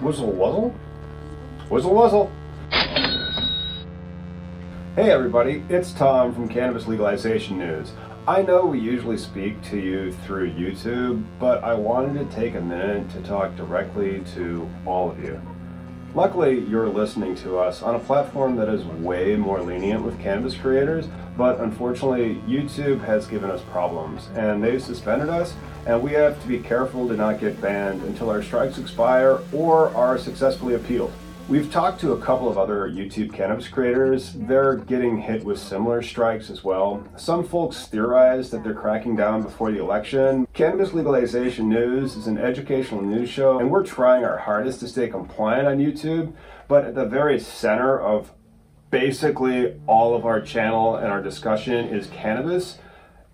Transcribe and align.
Whizzle 0.00 0.30
wuzzle? 0.32 0.72
Whizzle 1.68 1.92
wuzzle. 1.92 2.30
Hey 4.94 5.10
everybody, 5.10 5.64
it's 5.68 5.90
Tom 5.92 6.32
from 6.32 6.48
Cannabis 6.48 6.86
Legalization 6.86 7.58
News. 7.58 7.90
I 8.28 8.42
know 8.42 8.64
we 8.64 8.78
usually 8.78 9.18
speak 9.18 9.60
to 9.70 9.76
you 9.76 10.12
through 10.12 10.52
YouTube, 10.52 11.24
but 11.40 11.64
I 11.64 11.74
wanted 11.74 12.30
to 12.30 12.36
take 12.36 12.54
a 12.54 12.60
minute 12.60 13.10
to 13.10 13.20
talk 13.22 13.56
directly 13.56 14.22
to 14.34 14.70
all 14.86 15.10
of 15.10 15.18
you. 15.18 15.40
Luckily, 16.18 16.64
you're 16.64 16.88
listening 16.88 17.36
to 17.36 17.58
us 17.58 17.80
on 17.80 17.94
a 17.94 17.98
platform 18.00 18.56
that 18.56 18.68
is 18.68 18.84
way 18.84 19.36
more 19.36 19.62
lenient 19.62 20.02
with 20.02 20.18
cannabis 20.18 20.56
creators, 20.56 21.06
but 21.36 21.60
unfortunately, 21.60 22.42
YouTube 22.44 23.00
has 23.04 23.28
given 23.28 23.52
us 23.52 23.62
problems 23.70 24.28
and 24.34 24.60
they've 24.60 24.82
suspended 24.82 25.28
us, 25.28 25.54
and 25.86 26.02
we 26.02 26.14
have 26.14 26.42
to 26.42 26.48
be 26.48 26.58
careful 26.58 27.06
to 27.06 27.14
not 27.14 27.38
get 27.38 27.60
banned 27.60 28.02
until 28.02 28.30
our 28.30 28.42
strikes 28.42 28.78
expire 28.78 29.38
or 29.52 29.94
are 29.94 30.18
successfully 30.18 30.74
appealed. 30.74 31.12
We've 31.48 31.72
talked 31.72 31.98
to 32.02 32.12
a 32.12 32.20
couple 32.20 32.50
of 32.50 32.58
other 32.58 32.90
YouTube 32.90 33.32
cannabis 33.32 33.68
creators. 33.68 34.34
They're 34.34 34.76
getting 34.76 35.16
hit 35.16 35.44
with 35.44 35.58
similar 35.58 36.02
strikes 36.02 36.50
as 36.50 36.62
well. 36.62 37.02
Some 37.16 37.42
folks 37.42 37.86
theorize 37.86 38.50
that 38.50 38.62
they're 38.62 38.74
cracking 38.74 39.16
down 39.16 39.40
before 39.40 39.72
the 39.72 39.80
election. 39.80 40.46
Cannabis 40.52 40.92
Legalization 40.92 41.70
News 41.70 42.16
is 42.16 42.26
an 42.26 42.36
educational 42.36 43.00
news 43.00 43.30
show, 43.30 43.60
and 43.60 43.70
we're 43.70 43.82
trying 43.82 44.24
our 44.24 44.36
hardest 44.36 44.80
to 44.80 44.88
stay 44.88 45.08
compliant 45.08 45.66
on 45.66 45.78
YouTube. 45.78 46.34
But 46.68 46.84
at 46.84 46.94
the 46.94 47.06
very 47.06 47.40
center 47.40 47.98
of 47.98 48.30
basically 48.90 49.80
all 49.86 50.14
of 50.14 50.26
our 50.26 50.42
channel 50.42 50.96
and 50.96 51.06
our 51.06 51.22
discussion 51.22 51.88
is 51.88 52.08
cannabis. 52.08 52.76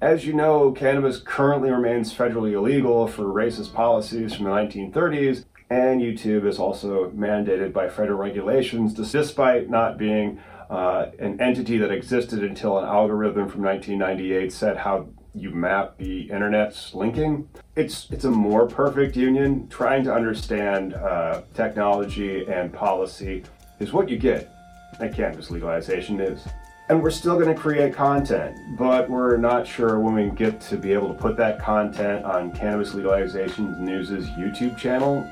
As 0.00 0.24
you 0.24 0.34
know, 0.34 0.70
cannabis 0.70 1.18
currently 1.18 1.70
remains 1.70 2.14
federally 2.14 2.52
illegal 2.52 3.08
for 3.08 3.24
racist 3.24 3.72
policies 3.72 4.34
from 4.34 4.44
the 4.44 4.50
1930s, 4.50 5.46
and 5.70 6.00
YouTube 6.00 6.46
is 6.46 6.58
also 6.58 7.10
mandated 7.10 7.72
by 7.72 7.88
federal 7.88 8.18
regulations, 8.18 8.94
despite 8.94 9.70
not 9.70 9.96
being 9.96 10.40
uh, 10.70 11.06
an 11.18 11.40
entity 11.40 11.78
that 11.78 11.90
existed 11.90 12.42
until 12.42 12.78
an 12.78 12.84
algorithm 12.84 13.48
from 13.48 13.62
1998 13.62 14.52
said 14.52 14.76
how 14.76 15.08
you 15.34 15.50
map 15.50 15.96
the 15.98 16.22
internet's 16.30 16.94
linking. 16.94 17.48
It's 17.76 18.08
it's 18.10 18.24
a 18.24 18.30
more 18.30 18.66
perfect 18.66 19.16
union. 19.16 19.68
Trying 19.68 20.04
to 20.04 20.14
understand 20.14 20.94
uh, 20.94 21.42
technology 21.54 22.46
and 22.46 22.72
policy 22.72 23.44
is 23.80 23.92
what 23.92 24.08
you 24.08 24.16
get 24.16 24.54
at 25.00 25.14
Cannabis 25.14 25.50
Legalization 25.50 26.16
News. 26.16 26.46
And 26.88 27.02
we're 27.02 27.10
still 27.10 27.38
going 27.40 27.52
to 27.52 27.60
create 27.60 27.94
content, 27.94 28.56
but 28.78 29.08
we're 29.08 29.38
not 29.38 29.66
sure 29.66 29.98
when 29.98 30.14
we 30.14 30.28
get 30.36 30.60
to 30.62 30.76
be 30.76 30.92
able 30.92 31.08
to 31.08 31.14
put 31.14 31.34
that 31.38 31.58
content 31.58 32.24
on 32.26 32.52
Cannabis 32.52 32.92
Legalization 32.92 33.82
News's 33.82 34.28
YouTube 34.30 34.76
channel 34.76 35.26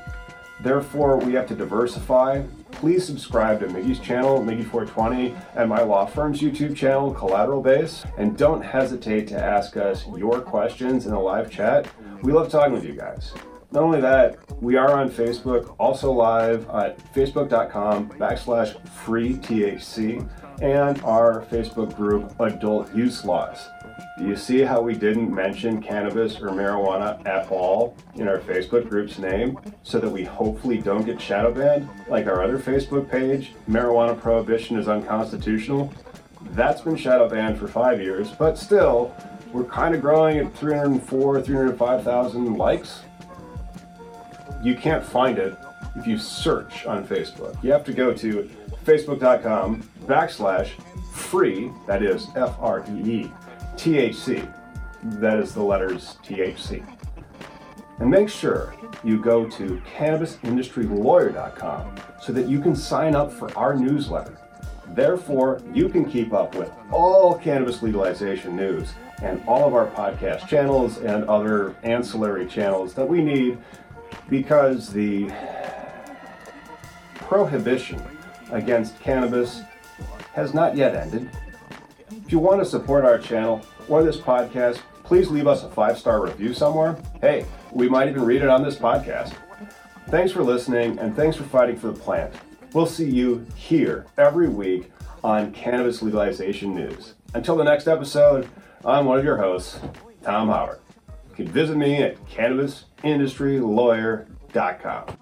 Therefore, 0.61 1.17
we 1.17 1.33
have 1.33 1.47
to 1.47 1.55
diversify. 1.55 2.43
Please 2.71 3.05
subscribe 3.05 3.59
to 3.59 3.67
Miggy's 3.67 3.99
channel, 3.99 4.39
Miggy420, 4.39 5.39
and 5.55 5.69
my 5.69 5.81
law 5.81 6.05
firm's 6.05 6.41
YouTube 6.41 6.75
channel, 6.75 7.13
Collateral 7.13 7.61
Base. 7.61 8.03
And 8.17 8.37
don't 8.37 8.61
hesitate 8.61 9.27
to 9.29 9.43
ask 9.43 9.77
us 9.77 10.05
your 10.15 10.41
questions 10.41 11.05
in 11.05 11.11
the 11.11 11.19
live 11.19 11.49
chat. 11.51 11.87
We 12.21 12.31
love 12.31 12.49
talking 12.49 12.73
with 12.73 12.85
you 12.85 12.93
guys. 12.93 13.33
Not 13.71 13.83
only 13.83 14.01
that, 14.01 14.37
we 14.61 14.75
are 14.75 14.91
on 14.91 15.09
Facebook, 15.09 15.75
also 15.79 16.11
live 16.11 16.69
at 16.69 16.97
facebook.com 17.13 18.09
backslash 18.11 18.87
free 18.87 19.33
THC 19.33 20.29
and 20.61 21.01
our 21.01 21.41
Facebook 21.45 21.95
group, 21.95 22.39
Adult 22.39 22.93
Use 22.95 23.25
Laws. 23.25 23.67
Do 24.17 24.25
you 24.25 24.35
see 24.35 24.61
how 24.61 24.81
we 24.81 24.93
didn't 24.93 25.33
mention 25.33 25.81
cannabis 25.81 26.39
or 26.39 26.49
marijuana 26.49 27.25
at 27.27 27.49
all 27.51 27.97
in 28.15 28.27
our 28.27 28.37
Facebook 28.39 28.89
group's 28.89 29.17
name 29.17 29.57
so 29.83 29.99
that 29.99 30.09
we 30.09 30.23
hopefully 30.23 30.77
don't 30.77 31.03
get 31.03 31.19
shadow 31.19 31.51
banned? 31.51 31.89
Like 32.07 32.27
our 32.27 32.43
other 32.43 32.59
Facebook 32.59 33.09
page, 33.09 33.53
Marijuana 33.69 34.19
Prohibition 34.19 34.77
is 34.77 34.87
Unconstitutional. 34.87 35.91
That's 36.51 36.81
been 36.81 36.95
shadow 36.95 37.27
banned 37.27 37.57
for 37.57 37.67
five 37.67 38.01
years, 38.01 38.29
but 38.31 38.57
still, 38.57 39.15
we're 39.51 39.63
kind 39.63 39.95
of 39.95 40.01
growing 40.01 40.37
at 40.37 40.53
304, 40.55 41.41
305,000 41.41 42.55
likes. 42.55 43.01
You 44.61 44.75
can't 44.75 45.03
find 45.03 45.37
it 45.37 45.57
if 45.95 46.07
you 46.07 46.17
search 46.17 46.85
on 46.85 47.05
Facebook. 47.05 47.61
You 47.63 47.71
have 47.71 47.83
to 47.85 47.93
go 47.93 48.13
to 48.13 48.49
facebook.com 48.85 49.83
backslash 50.05 50.69
free, 51.13 51.71
that 51.87 52.03
is 52.03 52.27
F 52.35 52.55
R 52.59 52.83
E 52.89 53.23
E, 53.23 53.31
THC. 53.77 54.51
That 55.03 55.39
is 55.39 55.53
the 55.53 55.63
letters 55.63 56.17
THC. 56.23 56.85
And 57.99 58.09
make 58.09 58.29
sure 58.29 58.75
you 59.03 59.21
go 59.21 59.47
to 59.49 59.81
cannabisindustrylawyer.com 59.97 61.95
so 62.21 62.33
that 62.33 62.47
you 62.47 62.59
can 62.59 62.75
sign 62.75 63.15
up 63.15 63.31
for 63.31 63.55
our 63.57 63.75
newsletter. 63.75 64.37
Therefore, 64.87 65.61
you 65.73 65.89
can 65.89 66.05
keep 66.09 66.33
up 66.33 66.55
with 66.55 66.71
all 66.91 67.37
cannabis 67.37 67.81
legalization 67.81 68.55
news 68.55 68.93
and 69.21 69.41
all 69.47 69.67
of 69.67 69.73
our 69.73 69.87
podcast 69.87 70.47
channels 70.47 70.97
and 70.99 71.23
other 71.25 71.75
ancillary 71.83 72.45
channels 72.45 72.93
that 72.93 73.07
we 73.07 73.23
need 73.23 73.57
because 74.29 74.91
the 74.91 75.31
prohibition 77.15 78.01
against 78.51 78.99
cannabis 78.99 79.61
has 80.33 80.53
not 80.53 80.75
yet 80.75 80.95
ended. 80.95 81.29
If 82.11 82.31
you 82.31 82.39
want 82.39 82.61
to 82.61 82.65
support 82.65 83.05
our 83.05 83.17
channel 83.17 83.61
or 83.87 84.03
this 84.03 84.17
podcast, 84.17 84.79
please 85.03 85.29
leave 85.29 85.47
us 85.47 85.63
a 85.63 85.69
five 85.69 85.97
star 85.97 86.21
review 86.23 86.53
somewhere. 86.53 86.97
Hey, 87.21 87.45
we 87.71 87.89
might 87.89 88.09
even 88.09 88.23
read 88.23 88.41
it 88.41 88.49
on 88.49 88.63
this 88.63 88.75
podcast. 88.75 89.33
Thanks 90.09 90.31
for 90.31 90.43
listening 90.43 90.99
and 90.99 91.15
thanks 91.15 91.37
for 91.37 91.43
fighting 91.43 91.77
for 91.77 91.87
the 91.87 91.99
plant. 91.99 92.33
We'll 92.73 92.85
see 92.85 93.09
you 93.09 93.45
here 93.55 94.05
every 94.17 94.49
week 94.49 94.91
on 95.23 95.51
Cannabis 95.51 96.01
Legalization 96.01 96.75
News. 96.75 97.13
Until 97.33 97.55
the 97.55 97.63
next 97.63 97.87
episode, 97.87 98.47
I'm 98.85 99.05
one 99.05 99.17
of 99.17 99.25
your 99.25 99.37
hosts, 99.37 99.79
Tom 100.23 100.49
Howard. 100.49 100.79
You 101.29 101.35
can 101.35 101.47
visit 101.47 101.77
me 101.77 102.03
at 102.03 102.17
cannabisindustrylawyer.com. 102.27 105.17